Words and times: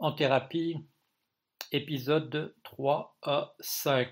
en 0.00 0.12
thérapie, 0.12 0.78
épisode 1.72 2.54
3 2.64 3.18
à 3.22 3.54
5. 3.60 4.08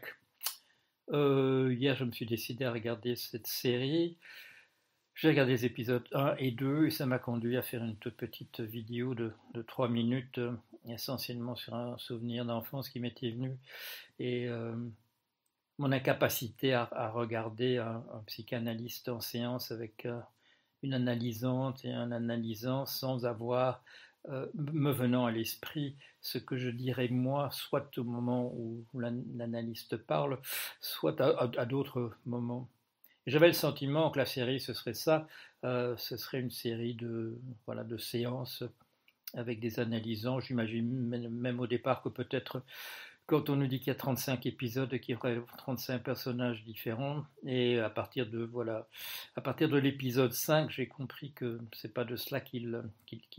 Euh, 1.12 1.74
hier, 1.74 1.96
je 1.96 2.04
me 2.04 2.12
suis 2.12 2.26
décidé 2.26 2.66
à 2.66 2.72
regarder 2.72 3.16
cette 3.16 3.46
série. 3.46 4.18
J'ai 5.14 5.28
regardé 5.28 5.52
les 5.52 5.64
épisodes 5.64 6.06
1 6.12 6.36
et 6.36 6.50
2 6.50 6.86
et 6.86 6.90
ça 6.90 7.06
m'a 7.06 7.18
conduit 7.18 7.56
à 7.56 7.62
faire 7.62 7.82
une 7.82 7.96
toute 7.96 8.18
petite 8.18 8.60
vidéo 8.60 9.14
de, 9.14 9.32
de 9.54 9.62
3 9.62 9.88
minutes, 9.88 10.36
euh, 10.36 10.52
essentiellement 10.86 11.56
sur 11.56 11.74
un 11.74 11.96
souvenir 11.96 12.44
d'enfance 12.44 12.90
qui 12.90 13.00
m'était 13.00 13.30
venu 13.30 13.56
et 14.18 14.46
euh, 14.46 14.76
mon 15.78 15.90
incapacité 15.90 16.74
à, 16.74 17.10
regarder 17.14 17.78
un, 17.78 18.04
psychanalyste 18.26 19.08
en 19.08 19.20
séance 19.20 19.70
avec 19.70 20.06
une 20.82 20.92
analysante 20.92 21.84
et 21.84 21.92
un 21.92 22.12
analysant 22.12 22.84
sans 22.84 23.24
avoir 23.24 23.82
me 24.26 24.90
venant 24.90 25.26
à 25.26 25.30
l'esprit 25.30 25.96
ce 26.20 26.38
que 26.38 26.56
je 26.56 26.70
dirais 26.70 27.08
moi, 27.08 27.50
soit 27.50 27.96
au 27.98 28.04
moment 28.04 28.52
où 28.54 28.84
l'analyste 28.94 29.96
parle, 29.96 30.38
soit 30.80 31.20
à, 31.20 31.66
d'autres 31.66 32.12
moments. 32.26 32.68
J'avais 33.26 33.48
le 33.48 33.52
sentiment 33.52 34.10
que 34.10 34.18
la 34.18 34.26
série, 34.26 34.60
ce 34.60 34.72
serait 34.72 34.94
ça, 34.94 35.26
euh, 35.64 35.96
ce 35.96 36.16
serait 36.16 36.40
une 36.40 36.50
série 36.50 36.94
de, 36.94 37.38
voilà, 37.66 37.84
de 37.84 37.98
séances 37.98 38.64
avec 39.34 39.60
des 39.60 39.80
analysants. 39.80 40.40
J'imagine 40.40 40.88
même 41.28 41.60
au 41.60 41.66
départ 41.66 42.02
que 42.02 42.08
peut-être 42.08 42.62
quand 43.28 43.50
on 43.50 43.56
nous 43.56 43.66
dit 43.66 43.78
qu'il 43.78 43.88
y 43.88 43.90
a 43.90 43.94
35 43.94 44.46
épisodes 44.46 44.92
et 44.94 45.00
qu'il 45.00 45.14
y 45.14 45.18
aurait 45.18 45.38
35 45.58 46.02
personnages 46.02 46.64
différents, 46.64 47.24
et 47.44 47.78
à 47.78 47.90
partir 47.90 48.26
de 48.26 48.42
voilà, 48.42 48.88
à 49.36 49.42
partir 49.42 49.68
de 49.68 49.76
l'épisode 49.76 50.32
5, 50.32 50.70
j'ai 50.70 50.88
compris 50.88 51.32
que 51.32 51.60
c'est 51.74 51.92
pas 51.92 52.04
de 52.04 52.16
cela 52.16 52.40
qu'il 52.40 52.82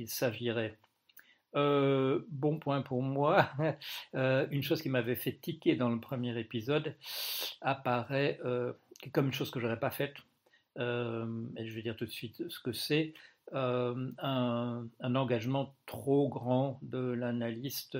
s'agirait. 0.08 0.78
Euh, 1.56 2.22
bon 2.30 2.60
point 2.60 2.82
pour 2.82 3.02
moi. 3.02 3.50
Euh, 4.16 4.48
une 4.50 4.64
chose 4.64 4.82
qui 4.82 4.90
m'avait 4.90 5.16
fait 5.16 5.34
tiquer 5.34 5.76
dans 5.76 5.90
le 5.90 6.00
premier 6.00 6.38
épisode 6.40 6.96
apparaît 7.62 8.40
euh, 8.44 8.74
comme 9.14 9.28
une 9.28 9.34
chose 9.34 9.52
que 9.52 9.60
je 9.60 9.66
n'aurais 9.66 9.80
pas 9.80 9.92
faite. 9.92 10.16
et 10.78 11.66
je 11.66 11.74
vais 11.74 11.82
dire 11.82 11.96
tout 11.96 12.06
de 12.06 12.12
suite 12.12 12.48
ce 12.50 12.60
que 12.60 12.72
c'est. 12.72 13.14
Un, 13.54 14.88
engagement 15.02 15.76
trop 15.86 16.28
grand 16.30 16.80
de 16.82 17.00
l'analyste 17.00 17.98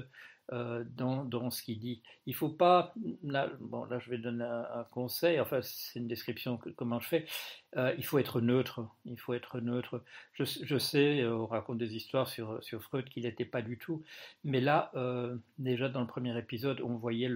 euh, 0.52 0.84
dans, 0.96 1.52
ce 1.52 1.62
qu'il 1.62 1.80
dit. 1.80 2.02
Il 2.26 2.34
faut 2.34 2.50
pas, 2.50 2.96
là, 3.24 3.52
bon, 3.60 3.86
là 3.86 4.00
je 4.00 4.10
vais 4.10 4.18
donner 4.18 4.44
un, 4.44 4.84
conseil, 4.92 5.40
enfin 5.40 5.62
c'est 5.62 6.00
une 6.00 6.08
description 6.08 6.58
que, 6.58 6.70
comment 6.70 7.00
je 7.00 7.08
fais, 7.08 7.26
euh, 7.78 7.94
il 8.00 8.06
faut 8.06 8.18
être 8.18 8.42
neutre, 8.42 8.88
il 9.06 9.20
faut 9.20 9.36
être 9.36 9.60
neutre. 9.60 10.04
Je, 10.34 10.78
sais, 10.80 11.22
euh, 11.22 11.38
on 11.38 11.46
raconte 11.46 11.78
des 11.78 11.96
histoires 11.96 12.28
sur, 12.28 12.64
sur 12.64 12.82
Freud 12.82 13.06
qu'il 13.10 13.24
n'était 13.24 13.46
pas 13.46 13.62
du 13.62 13.78
tout, 13.78 14.04
mais 14.44 14.60
là, 14.60 14.92
déjà 15.60 15.88
dans 15.88 16.02
le 16.02 16.08
premier 16.08 16.36
épisode, 16.38 16.82
on 16.82 16.96
voyait 16.96 17.30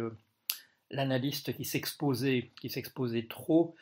l'analyste 0.90 1.56
qui 1.56 1.66
s'exposait, 1.66 2.52
qui 2.60 2.70
s'exposait 2.70 3.28
trop. 3.28 3.76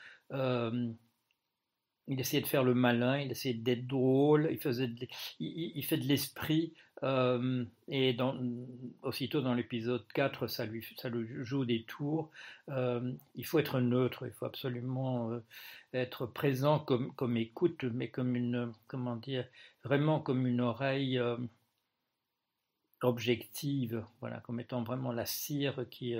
Il 2.07 2.19
essayait 2.19 2.41
de 2.41 2.47
faire 2.47 2.63
le 2.63 2.73
malin, 2.73 3.19
il 3.19 3.31
essayait 3.31 3.53
d'être 3.53 3.87
drôle, 3.87 4.47
il, 4.51 4.57
faisait 4.57 4.89
il, 5.39 5.71
il, 5.75 5.85
fait 5.85 5.97
de 5.97 6.05
l'esprit 6.05 6.73
euh, 7.03 7.65
et 7.87 8.15
aussitôt 9.01 9.41
dans 9.41 9.53
l'épisode 9.53 10.05
4, 10.13 10.47
ça 10.47 10.65
lui, 10.65 10.85
ça 10.97 11.09
lui 11.09 11.27
joue 11.43 11.65
des 11.65 11.83
tours. 11.83 12.29
Euh, 12.69 13.11
il 13.35 13.45
faut 13.45 13.59
être 13.59 13.79
neutre, 13.79 14.25
il 14.25 14.33
faut 14.33 14.45
absolument 14.45 15.31
euh, 15.31 15.39
être 15.93 16.25
présent 16.25 16.79
comme, 16.79 17.13
comme 17.13 17.37
écoute, 17.37 17.83
mais 17.85 18.09
comme 18.09 18.35
une, 18.35 18.71
comment 18.87 19.15
dire, 19.15 19.45
vraiment 19.83 20.19
comme 20.19 20.45
une 20.45 20.61
oreille 20.61 21.19
objective, 23.03 24.03
voilà, 24.19 24.39
comme 24.41 24.59
étant 24.59 24.83
vraiment 24.83 25.11
la 25.11 25.25
cire 25.25 25.85
qui 25.89 26.15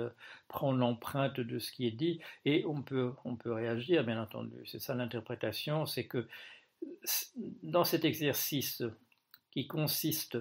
prend 0.48 0.72
l'empreinte 0.72 1.40
de 1.40 1.58
ce 1.58 1.72
qui 1.72 1.86
est 1.86 1.92
dit. 1.92 2.20
Et 2.44 2.64
on 2.66 2.82
peut, 2.82 3.12
on 3.24 3.36
peut 3.36 3.52
réagir, 3.52 4.04
bien 4.04 4.20
entendu. 4.20 4.56
C'est 4.66 4.80
ça 4.80 4.94
l'interprétation, 4.94 5.86
c'est 5.86 6.06
que 6.06 6.26
dans 7.62 7.84
cet 7.84 8.04
exercice 8.04 8.82
qui 9.50 9.66
consiste 9.66 10.38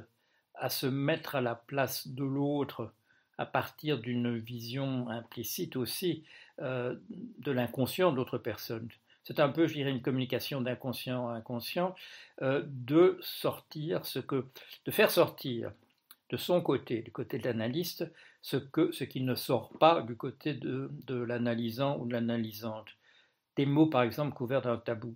à 0.56 0.70
se 0.70 0.88
mettre 0.88 1.36
à 1.36 1.42
la 1.42 1.56
place 1.56 2.08
de 2.08 2.24
l'autre 2.24 2.94
à 3.38 3.46
partir 3.46 4.00
d'une 4.00 4.38
vision 4.38 5.10
implicite 5.10 5.76
aussi 5.76 6.24
euh, 6.60 6.96
de 7.40 7.52
l'inconscient 7.52 8.12
d'autre 8.12 8.38
personne. 8.38 8.88
C'est 9.24 9.40
un 9.40 9.50
peu, 9.50 9.68
je 9.68 9.74
dirais, 9.74 9.92
une 9.92 10.02
communication 10.02 10.62
d'inconscient 10.62 11.30
à 11.30 11.34
inconscient, 11.34 11.96
euh, 12.42 12.64
de 12.68 13.18
sortir 13.22 14.06
ce 14.06 14.20
que, 14.20 14.46
de 14.86 14.92
faire 14.92 15.10
sortir 15.10 15.72
de 16.32 16.38
son 16.38 16.62
côté, 16.62 17.02
du 17.02 17.12
côté 17.12 17.38
de 17.38 17.44
l'analyste, 17.44 18.12
ce, 18.42 18.58
ce 18.92 19.04
qui 19.04 19.22
ne 19.22 19.36
sort 19.36 19.78
pas 19.78 20.02
du 20.02 20.16
côté 20.16 20.54
de, 20.54 20.90
de 21.06 21.16
l'analysant 21.16 22.00
ou 22.00 22.06
de 22.08 22.14
l'analysante. 22.14 22.88
Des 23.58 23.66
mots, 23.66 23.88
par 23.88 24.02
exemple, 24.02 24.34
couverts 24.34 24.62
d'un 24.62 24.78
tabou, 24.78 25.16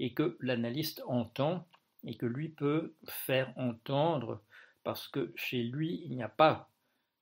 et 0.00 0.12
que 0.12 0.36
l'analyste 0.40 1.02
entend, 1.06 1.66
et 2.04 2.16
que 2.16 2.26
lui 2.26 2.48
peut 2.48 2.94
faire 3.06 3.52
entendre 3.56 4.42
parce 4.82 5.08
que 5.08 5.32
chez 5.36 5.62
lui, 5.62 6.02
il 6.06 6.14
n'y 6.14 6.22
a 6.22 6.28
pas, 6.28 6.70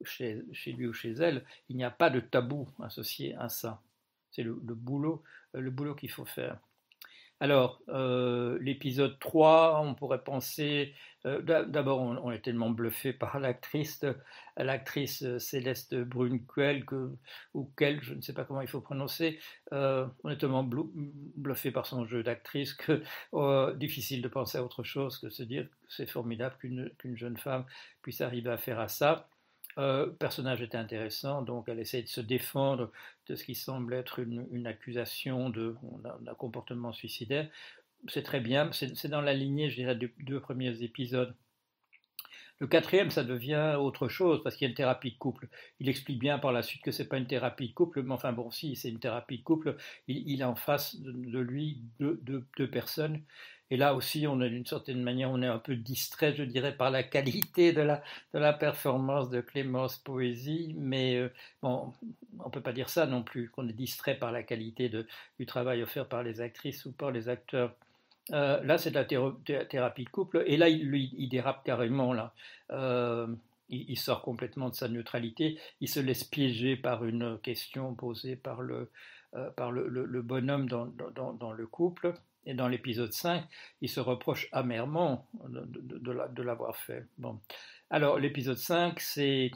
chez, 0.03 0.43
lui 0.67 0.87
ou 0.87 0.93
chez 0.93 1.13
elle, 1.13 1.45
il 1.69 1.77
n'y 1.77 1.85
a 1.85 1.91
pas 1.91 2.11
de 2.11 2.21
tabou 2.21 2.69
associé 2.83 3.35
à 3.37 3.49
ça. 3.49 3.83
C'est 4.31 4.43
le, 4.43 4.55
boulot, 4.55 5.23
le 5.53 5.71
boulot 5.71 5.95
qu'il 5.95 6.11
faut 6.11 6.25
faire. 6.25 6.59
Alors, 7.39 7.83
euh, 7.91 8.59
l'épisode 8.63 9.19
3, 9.19 9.83
on 9.83 9.95
pourrait 9.95 10.25
penser, 10.25 10.95
euh, 11.27 11.43
d'abord 11.43 12.01
on, 12.01 12.31
est 12.33 12.41
tellement 12.41 12.71
bluffé 12.71 13.13
par 13.13 13.39
l'actrice, 13.41 14.07
l'actrice 14.57 15.23
euh, 15.23 15.39
Céleste 15.39 15.95
Brunquel, 15.95 16.87
ou 17.53 17.71
quel, 17.77 18.03
je 18.03 18.15
ne 18.15 18.23
sais 18.23 18.33
pas 18.33 18.45
comment 18.45 18.63
il 18.63 18.69
faut 18.69 18.81
prononcer, 18.81 19.39
on 19.71 20.31
est 20.31 20.39
tellement 20.39 20.65
bluffé 20.65 21.71
par 21.71 21.85
son 21.85 22.07
jeu 22.07 22.23
d'actrice 22.23 22.73
que 22.73 23.03
difficile 23.75 24.23
de 24.23 24.29
penser 24.29 24.57
à 24.57 24.65
autre 24.65 24.83
chose 24.83 25.19
que 25.19 25.29
se 25.29 25.43
dire 25.43 25.65
que 25.65 25.77
c'est 25.89 26.07
formidable 26.07 26.57
qu'une 26.59 27.17
jeune 27.17 27.37
femme 27.37 27.67
puisse 28.01 28.23
arriver 28.23 28.51
à 28.51 28.57
faire 28.57 28.81
à 28.81 28.89
ça. 28.89 29.29
Euh, 29.79 30.07
personnage 30.07 30.63
était 30.63 30.79
intéressant, 30.79 31.43
donc 31.43 31.69
elle 31.69 31.81
essaie 31.81 32.03
de 32.03 32.09
se 32.09 32.23
défendre 32.23 32.91
de 33.29 33.37
ce 33.37 33.45
qui 33.45 33.55
semble 33.55 33.93
être 33.93 34.21
une, 34.21 34.67
accusation 34.67 35.51
d'un 35.51 36.35
comportement 36.35 36.93
suicidaire. 36.93 37.49
C'est 38.09 38.23
très 38.23 38.41
bien, 38.41 38.71
c'est 38.73 39.09
dans 39.09 39.21
la 39.21 39.35
lignée, 39.35 39.69
je 39.69 39.77
dirais, 39.77 39.97
des 39.97 40.13
deux 40.21 40.41
premiers 40.41 40.83
épisodes. 40.83 41.35
Le 42.59 42.67
quatrième, 42.67 43.11
ça 43.11 43.23
devient 43.23 43.77
autre 43.79 44.09
chose 44.09 44.43
parce 44.43 44.57
qu'il 44.57 44.65
y 44.65 44.69
a 44.69 44.71
une 44.71 44.77
thérapie 44.77 45.13
de 45.13 45.19
couple. 45.19 45.49
Il 45.79 45.91
explique 45.91 46.19
bien 46.19 46.39
par 46.39 46.53
la 46.53 46.63
suite 46.63 46.81
que 46.81 46.91
c'est 46.91 47.07
pas 47.07 47.19
une 47.19 47.27
thérapie 47.27 47.69
de 47.69 47.75
couple, 47.75 48.03
mais 48.03 48.15
enfin 48.15 48.33
bon, 48.33 48.51
si 48.51 48.77
c'est 48.77 48.89
une 48.89 48.99
thérapie 48.99 49.39
de 49.39 49.43
couple, 49.43 49.77
il, 50.09 50.43
a 50.43 50.49
en 50.49 50.55
face 50.55 50.97
de, 50.99 51.39
lui 51.39 51.83
deux 52.01 52.71
personnes 52.71 53.23
et 53.71 53.77
là 53.77 53.95
aussi, 53.95 54.27
on 54.29 54.41
est 54.41 54.51
d'une 54.51 54.65
certaine 54.65 55.03
manière, 55.03 55.31
on 55.31 55.43
est 55.43 55.47
un 55.47 55.59
peu 55.59 55.75
distrait, 55.75 56.35
je 56.35 56.45
dirais, 56.45 56.77
par 56.77 56.91
la 56.91 57.03
qualité 57.03 57.73
de 57.73 57.83
la, 58.33 58.53
performance 58.53 59.29
de 59.29 59.41
Clémence 59.41 59.99
Poésie, 59.99 60.75
mais 60.79 61.17
euh, 61.17 61.33
bon, 61.63 61.93
on 62.39 62.51
peut 62.51 62.61
pas 62.61 62.73
dire 62.73 62.89
ça 62.89 63.07
non 63.07 63.25
plus, 63.25 63.51
qu'on 63.51 63.69
est 63.69 63.73
distrait 63.73 64.17
par 64.17 64.31
la 64.31 64.45
qualité 64.45 64.89
du 64.89 65.47
travail 65.47 65.83
offert 65.83 66.09
par 66.09 66.23
les 66.23 66.41
actrices 66.41 66.85
ou 66.87 66.93
par 66.93 67.11
les 67.11 67.29
acteurs. 67.29 67.75
Euh, 68.33 68.63
là, 68.63 68.79
c'est 68.79 68.91
de 68.91 69.53
la 69.53 69.65
thérapie 69.65 70.05
de 70.05 70.11
couple, 70.11 70.45
et 70.47 70.57
là, 70.57 70.69
il, 70.69 71.29
dérape 71.29 71.65
carrément, 71.65 72.13
là. 72.13 72.35
Euh, 72.71 73.27
il, 73.69 73.99
sort 73.99 74.23
complètement 74.23 74.69
de 74.69 74.77
sa 74.77 74.87
neutralité, 74.87 75.59
il 75.81 75.89
se 75.89 75.99
laisse 75.99 76.23
piéger 76.23 76.77
par 76.77 77.05
une 77.05 77.37
question 77.41 77.95
posée 77.95 78.37
par 78.37 78.63
le, 78.63 78.91
bonhomme 80.23 80.69
dans 80.69 81.53
le 81.53 81.67
couple. 81.67 82.15
Et 82.47 82.55
dans 82.55 82.69
l'épisode 82.69 83.13
5, 83.13 83.45
il 83.81 83.89
se 83.89 84.01
reproche 84.01 84.49
amèrement 84.53 85.27
de, 85.49 86.43
l'avoir 86.43 86.77
fait. 86.77 87.05
Bon. 87.19 87.41
Alors, 87.91 88.19
l'épisode 88.19 88.57
5, 88.57 89.01
c'est. 89.01 89.51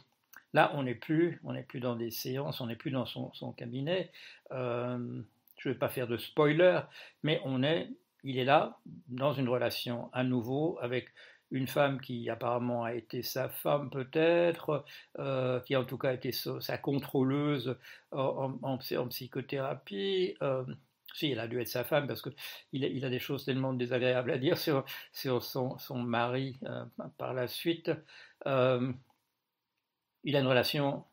Là, 0.53 0.73
on 0.75 0.83
n'est 0.83 0.97
plus, 0.97 1.41
plus 1.69 1.79
dans 1.79 1.95
des 1.95 2.11
séances, 2.11 2.61
on 2.61 2.67
n'est 2.67 2.77
plus 2.77 2.91
dans 2.91 3.07
son, 3.07 3.53
cabinet. 3.53 4.11
Euh, 4.51 5.23
je 5.59 5.69
ne 5.69 5.75
vais 5.75 5.79
pas 5.79 5.89
faire 5.89 6.09
de 6.09 6.17
spoiler, 6.17 6.81
mais 7.23 7.41
on 7.45 7.63
est, 7.63 7.89
il 8.25 8.37
est 8.37 8.45
là, 8.45 8.81
dans 9.07 9.33
une 9.33 9.49
relation 9.49 10.11
à 10.13 10.25
nouveau 10.25 10.77
avec 10.83 11.13
une 11.53 11.69
femme 11.69 12.01
qui 12.01 12.29
apparemment 12.31 12.85
a 12.85 12.95
été 12.95 13.23
sa 13.23 13.49
femme 13.49 13.91
peut-être, 13.91 14.85
euh, 15.19 15.61
qui 15.61 15.77
en 15.77 15.85
tout 15.85 15.99
cas 15.99 16.11
a 16.11 16.15
été 16.15 16.33
sa, 16.33 16.79
contrôleuse 16.79 17.77
en, 18.11 18.59
en, 18.63 18.79
psychothérapie. 19.09 20.37
Euh, 20.43 20.65
si, 21.15 21.31
il 21.31 21.39
a 21.39 21.49
dû 21.49 21.61
être 21.61 21.69
sa 21.69 21.85
femme 21.85 22.07
parce 22.07 22.23
qu'il 22.23 22.35
il 22.73 23.05
a 23.05 23.11
des 23.11 23.19
choses 23.19 23.45
tellement 23.45 23.73
désagréables 23.73 24.31
à 24.31 24.39
dire 24.39 24.59
sur, 24.59 24.85
sur 25.13 25.43
son, 25.43 25.79
son 25.79 25.99
mari 25.99 26.59
euh, 26.65 26.85
par 27.19 27.35
la 27.35 27.47
suite. 27.47 27.91
Euh, 28.47 28.93
il 30.23 30.37
a 30.37 30.41
une 30.41 30.47
relation 30.47 31.05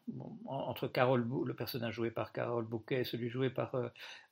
entre 0.47 0.89
Carole, 0.89 1.25
le 1.45 1.53
personnage 1.53 1.93
joué 1.93 2.11
par 2.11 2.33
Carole 2.33 2.65
Bouquet 2.65 3.01
et 3.01 3.03
celui 3.05 3.29
joué 3.29 3.49
par 3.49 3.73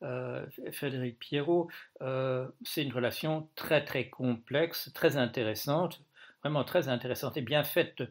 euh, 0.04 0.46
Frédéric 0.74 1.18
Pierrot. 1.18 1.70
c'est 2.02 2.84
une 2.84 2.92
relation 2.92 3.50
très 3.56 3.86
très 3.86 4.10
complexe, 4.10 4.92
très 4.94 5.16
intéressante, 5.16 6.02
vraiment 6.46 6.64
très 6.64 6.90
intéressante 6.90 7.38
et 7.38 7.42
bien 7.42 7.64
faite. 7.64 8.04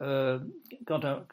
Euh, 0.00 0.40
quand, 0.86 1.04
un, 1.04 1.26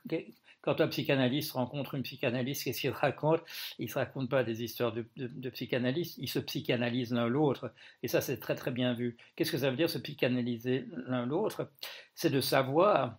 quand, 0.62 0.82
un, 0.82 0.90
psychanalyste 0.90 1.54
rencontre 1.54 1.96
une 1.96 2.04
psychanalyste, 2.04 2.66
qu'est-ce 2.66 2.82
qu'il 2.82 2.90
raconte? 2.90 3.42
Il 3.80 3.86
ne 3.86 3.90
se 3.90 3.98
raconte 3.98 4.30
pas 4.30 4.44
des 4.44 4.62
histoires 4.62 4.92
de, 4.92 5.06
de, 5.16 5.28
de 5.28 5.50
psychanalystes, 5.52 6.18
ils 6.18 6.28
se 6.28 6.40
psychanalysent 6.40 7.14
l'un 7.14 7.30
l'autre. 7.30 7.72
Et 8.04 8.10
ça, 8.10 8.20
c'est 8.20 8.40
très 8.42 8.56
très 8.56 8.72
bien 8.72 8.94
vu. 8.94 9.16
Qu'est-ce 9.38 9.54
que 9.54 9.58
ça 9.58 9.70
veut 9.70 9.78
dire 9.78 9.90
se 9.90 10.00
psychanalyser 10.00 10.86
l'un 11.08 11.26
l'autre? 11.26 11.72
C'est 12.14 12.30
de 12.30 12.42
savoir 12.42 13.18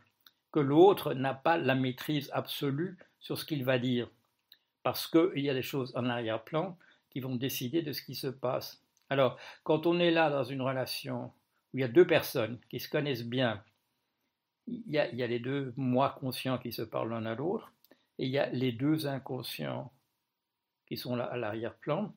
que 0.53 0.61
l'autre 0.61 1.15
n'a 1.15 1.33
pas 1.33 1.57
la 1.57 1.75
maîtrise 1.75 2.29
absolue 2.35 2.99
sur 3.21 3.39
ce 3.39 3.47
qu'il 3.47 3.65
va 3.65 3.79
dire. 3.79 4.11
Parce 4.83 5.07
qu'il 5.07 5.41
y 5.41 5.49
a 5.49 5.55
des 5.55 5.63
choses 5.63 5.93
en 5.97 6.05
arrière-plan 6.11 6.77
qui 7.09 7.21
vont 7.21 7.37
décider 7.37 7.81
de 7.81 7.93
ce 7.93 8.03
qui 8.03 8.15
se 8.15 8.27
passe. 8.27 8.83
Alors, 9.09 9.39
quand 9.63 9.87
on 9.87 9.99
est 9.99 10.11
là 10.11 10.29
dans 10.29 10.45
une 10.45 10.61
relation 10.61 11.33
où 11.73 11.79
il 11.79 11.81
y 11.81 11.85
a 11.85 11.89
deux 11.89 12.07
personnes 12.07 12.59
qui 12.69 12.81
se 12.81 12.89
connaissent 12.89 13.25
bien, 13.25 13.63
il 14.67 14.83
y 14.89 14.99
a, 14.99 15.09
il 15.11 15.19
y 15.19 15.23
a 15.23 15.27
les 15.27 15.41
deux 15.41 15.73
moi 15.77 16.17
conscients 16.21 16.59
qui 16.59 16.73
se 16.73 16.83
parlent 16.83 17.11
l'un 17.11 17.27
à 17.27 17.35
l'autre, 17.35 17.73
et 18.19 18.27
il 18.27 18.31
y 18.31 18.39
a 18.39 18.49
les 18.51 18.73
deux 18.73 19.07
inconscients 19.07 19.93
qui 20.87 20.97
sont 20.97 21.17
là 21.17 21.25
à 21.25 21.37
l'arrière-plan. 21.37 22.15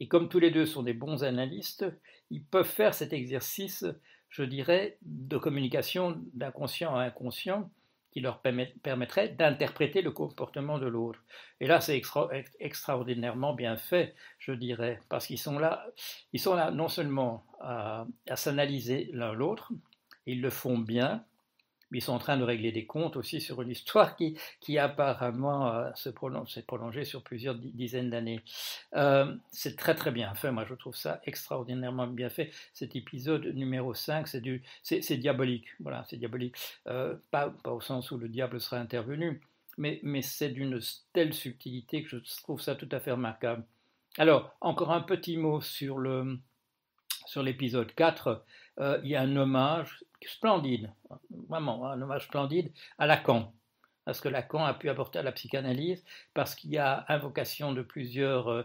Et 0.00 0.08
comme 0.08 0.28
tous 0.28 0.38
les 0.38 0.50
deux 0.50 0.66
sont 0.66 0.82
des 0.82 0.94
bons 0.94 1.24
analystes, 1.24 1.86
ils 2.30 2.44
peuvent 2.44 2.66
faire 2.66 2.94
cet 2.94 3.12
exercice, 3.12 3.84
je 4.28 4.42
dirais, 4.42 4.98
de 5.02 5.38
communication 5.38 6.20
d'inconscient 6.34 6.94
à 6.96 7.02
inconscient, 7.02 7.70
qui 8.10 8.20
leur 8.20 8.40
permettrait 8.40 9.28
d'interpréter 9.28 10.02
le 10.02 10.10
comportement 10.10 10.78
de 10.78 10.86
l'autre. 10.86 11.22
Et 11.60 11.66
là, 11.66 11.80
c'est 11.80 11.96
extra, 11.96 12.28
extraordinairement 12.58 13.54
bien 13.54 13.76
fait, 13.76 14.14
je 14.38 14.52
dirais, 14.52 14.98
parce 15.08 15.26
qu'ils 15.26 15.38
sont 15.38 15.58
là, 15.58 15.86
ils 16.32 16.40
sont 16.40 16.54
là 16.54 16.70
non 16.70 16.88
seulement 16.88 17.44
à 17.60 18.06
s'analyser 18.34 19.10
l'un 19.12 19.32
l'autre, 19.32 19.72
ils 20.26 20.40
le 20.40 20.50
font 20.50 20.78
bien, 20.78 21.24
ils 21.92 22.02
sont 22.02 22.12
en 22.12 22.18
train 22.18 22.36
de 22.36 22.44
régler 22.44 22.72
des 22.72 22.86
comptes 22.86 23.16
aussi 23.16 23.40
sur 23.40 23.62
une 23.62 23.70
histoire 23.70 24.16
qui, 24.16 24.36
qui 24.60 24.78
apparemment 24.78 25.74
euh, 25.74 25.90
s'est 25.94 26.12
prolongée 26.12 27.04
sur 27.04 27.22
plusieurs 27.22 27.54
dizaines 27.56 28.10
d'années. 28.10 28.40
Euh, 28.94 29.34
c'est 29.50 29.76
très 29.76 29.94
très 29.94 30.10
bien 30.10 30.34
fait, 30.34 30.50
moi 30.50 30.64
je 30.68 30.74
trouve 30.74 30.96
ça 30.96 31.20
extraordinairement 31.24 32.06
bien 32.06 32.30
fait. 32.30 32.50
Cet 32.72 32.96
épisode 32.96 33.46
numéro 33.46 33.94
5, 33.94 34.28
c'est, 34.28 35.16
diabolique, 35.16 35.68
voilà, 35.80 36.04
c'est 36.08 36.16
diabolique. 36.16 36.54
Euh, 36.86 37.16
pas, 37.30 37.50
pas 37.62 37.72
au 37.72 37.80
sens 37.80 38.10
où 38.10 38.18
le 38.18 38.28
diable 38.28 38.60
sera 38.60 38.78
intervenu, 38.78 39.40
mais, 39.76 40.00
mais 40.02 40.22
c'est 40.22 40.50
d'une 40.50 40.80
telle 41.12 41.34
subtilité 41.34 42.02
que 42.02 42.08
je 42.08 42.42
trouve 42.42 42.60
ça 42.60 42.74
tout 42.74 42.88
à 42.92 43.00
fait 43.00 43.12
remarquable. 43.12 43.64
Alors, 44.18 44.56
encore 44.60 44.92
un 44.92 45.02
petit 45.02 45.36
mot 45.36 45.60
sur, 45.60 45.98
le, 45.98 46.38
sur 47.26 47.42
l'épisode 47.42 47.94
4. 47.94 48.44
il 49.02 49.08
y 49.08 49.14
a 49.14 49.22
un 49.22 49.36
hommage 49.36 50.04
splendide, 50.28 50.92
vraiment 51.48 51.86
un 51.86 52.00
hommage 52.00 52.26
splendide 52.26 52.72
à 52.98 53.06
Lacan, 53.06 53.52
à 54.06 54.14
ce 54.14 54.20
que 54.20 54.28
Lacan 54.28 54.64
a 54.64 54.74
pu 54.74 54.88
apporter 54.88 55.18
à 55.18 55.22
la 55.22 55.32
psychanalyse, 55.32 56.04
parce 56.34 56.54
qu'il 56.54 56.70
y 56.70 56.78
a 56.78 57.04
invocation 57.08 57.72
de 57.72 57.82
plusieurs, 57.82 58.48
euh, 58.48 58.62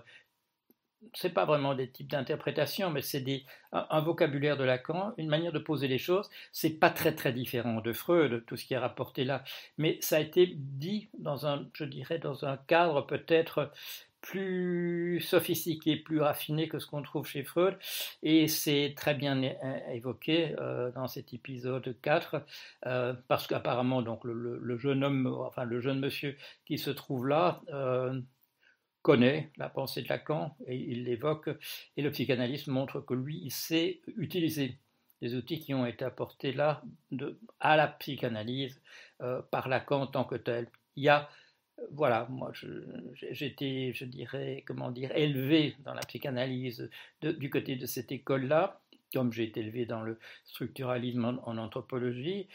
c'est 1.14 1.34
pas 1.34 1.46
vraiment 1.46 1.76
des 1.76 1.90
types 1.92 2.10
d'interprétation, 2.10 2.90
mais 2.90 3.02
c'est 3.02 3.24
un, 3.72 3.86
un, 3.90 4.02
vocabulaire 4.02 4.58
de 4.58 4.64
Lacan, 4.64 5.14
une 5.18 5.28
manière 5.28 5.52
de 5.52 5.60
poser 5.60 5.88
les 5.88 6.00
choses. 6.00 6.30
C'est 6.52 6.80
pas 6.80 6.90
très 6.90 7.14
très 7.14 7.32
différent 7.32 7.82
de 7.82 7.94
Freud, 7.94 8.44
tout 8.48 8.58
ce 8.58 8.66
qui 8.66 8.74
est 8.74 8.78
rapporté 8.78 9.24
là, 9.24 9.44
mais 9.78 10.00
ça 10.02 10.18
a 10.18 10.20
été 10.20 10.54
dit 10.56 11.10
dans 11.20 11.46
un, 11.48 11.68
je 11.74 11.86
dirais, 11.86 12.18
dans 12.18 12.46
un 12.46 12.58
cadre 12.58 13.06
peut-être 13.06 13.72
plus 14.26 15.22
sophistiqué, 15.22 15.98
plus 15.98 16.20
raffiné 16.20 16.68
que 16.68 16.80
ce 16.80 16.88
qu'on 16.88 17.04
trouve 17.04 17.28
chez 17.28 17.44
Freud, 17.44 17.78
et 18.24 18.48
c'est 18.48 18.96
très 18.98 19.14
bien 19.14 19.40
évoqué 19.92 20.56
euh, 20.60 20.92
dans 20.94 21.08
cet 21.08 21.32
épisode 21.34 21.96
4, 22.02 22.42
euh, 22.88 23.14
parce 23.28 23.46
qu'apparemment 23.46 24.02
donc 24.02 24.24
le, 24.24 24.78
jeune 24.80 25.04
homme, 25.04 25.28
enfin 25.28 25.64
le 25.64 25.80
jeune 25.80 26.00
monsieur 26.00 26.36
qui 26.66 26.80
se 26.80 26.90
trouve 26.90 27.28
là, 27.28 27.62
euh, 27.72 28.20
connaît 29.04 29.52
la 29.58 29.70
pensée 29.70 30.02
de 30.02 30.10
Lacan 30.10 30.58
et 30.66 30.76
il 30.76 31.04
l'évoque, 31.04 31.52
et 31.96 32.02
le 32.02 32.10
psychanalyste 32.10 32.66
montre 32.66 33.02
que 33.02 33.14
lui, 33.14 33.40
il 33.44 33.52
sait 33.52 34.02
utiliser 34.18 34.80
les 35.22 35.36
outils 35.36 35.60
qui 35.60 35.76
ont 35.76 35.86
été 35.86 36.04
apportés 36.04 36.52
là 36.52 36.82
à 37.60 37.78
la 37.78 37.88
psychanalyse 37.88 38.82
par 39.52 39.70
Lacan 39.70 40.02
en 40.02 40.08
tant 40.08 40.24
que 40.24 40.36
tel. 40.36 40.68
Il 40.96 41.04
y 41.04 41.10
a 41.10 41.30
voilà, 41.92 42.28
moi 42.30 42.52
j'étais, 43.32 43.92
je 43.94 44.06
dirais, 44.06 44.64
comment 44.66 44.92
dire, 44.92 45.12
élevé 45.16 45.76
dans 45.80 45.94
la 45.94 46.02
psychanalyse 46.02 46.90
du 47.22 47.50
côté 47.50 47.76
de 47.76 47.86
cette 47.86 48.12
école-là, 48.12 48.82
comme 49.14 49.32
j'ai 49.32 49.44
été 49.44 49.62
élevé 49.62 49.86
dans 49.86 50.02
le 50.02 50.20
structuralisme 50.46 51.40
en, 51.44 51.58
anthropologie. 51.58 52.48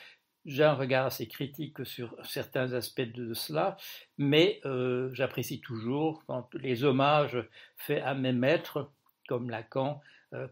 J'ai 0.46 0.64
un 0.64 0.74
regard 0.74 1.06
assez 1.06 1.28
critique 1.28 1.84
sur 1.84 2.16
certains 2.24 2.72
aspects 2.72 3.02
de 3.02 3.34
cela, 3.34 3.76
mais 4.16 4.60
euh, 4.64 5.10
j'apprécie 5.12 5.60
toujours 5.60 6.24
quand 6.26 6.48
les 6.54 6.82
hommages 6.82 7.46
faits 7.76 8.02
à 8.02 8.14
mes 8.14 8.32
maîtres, 8.32 8.90
comme 9.28 9.50
Lacan, 9.50 10.00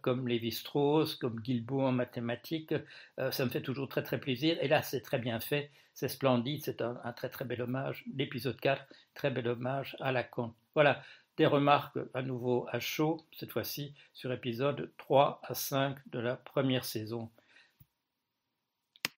comme 0.00 0.28
Lévi-Strauss, 0.28 1.14
comme 1.16 1.40
Guilbault 1.40 1.82
en 1.82 1.92
mathématiques. 1.92 2.74
Euh, 3.18 3.30
ça 3.30 3.44
me 3.44 3.50
fait 3.50 3.62
toujours 3.62 3.88
très 3.88 4.02
très 4.02 4.18
plaisir. 4.18 4.56
Et 4.60 4.68
là, 4.68 4.82
c'est 4.82 5.00
très 5.00 5.18
bien 5.18 5.40
fait, 5.40 5.70
c'est 5.94 6.08
splendide, 6.08 6.62
c'est 6.64 6.82
un, 6.82 7.00
un, 7.04 7.12
très 7.12 7.28
très 7.28 7.44
bel 7.44 7.62
hommage. 7.62 8.04
L'épisode 8.14 8.58
4, 8.60 8.84
très 9.14 9.30
bel 9.30 9.48
hommage 9.48 9.96
à 10.00 10.12
Lacan. 10.12 10.54
Voilà, 10.74 11.02
des 11.36 11.46
remarques 11.46 11.98
à 12.14 12.22
nouveau 12.22 12.66
à 12.70 12.80
chaud, 12.80 13.24
cette 13.32 13.52
fois-ci 13.52 13.94
sur 14.12 14.32
épisode 14.32 14.90
3 14.98 15.40
à 15.44 15.54
5 15.54 15.96
de 16.10 16.18
la 16.18 16.36
première 16.36 16.84
saison. 16.84 17.30